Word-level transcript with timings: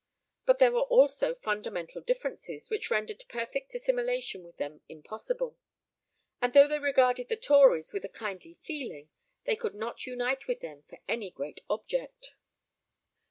But 0.47 0.57
there 0.57 0.71
were 0.71 0.81
also 0.81 1.35
fundamental 1.35 2.01
differences, 2.01 2.71
which 2.71 2.89
rendered 2.89 3.23
perfect 3.29 3.75
assimilation 3.75 4.41
with 4.43 4.57
them 4.57 4.81
impossible, 4.89 5.59
and 6.41 6.53
though 6.53 6.67
they 6.67 6.79
regarded 6.79 7.29
the 7.29 7.35
Tories 7.35 7.93
with 7.93 8.03
a 8.03 8.09
kindly 8.09 8.55
feeling, 8.55 9.11
they 9.43 9.55
could 9.55 9.75
not 9.75 10.07
unite 10.07 10.47
with 10.47 10.61
them 10.61 10.81
for 10.89 10.97
any 11.07 11.29
great 11.29 11.61
object. 11.69 12.31